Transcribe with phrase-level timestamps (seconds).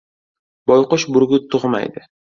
[0.71, 2.09] •Boyqush burgut tug‘maydi.